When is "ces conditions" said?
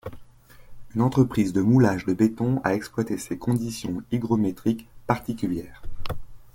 3.19-4.01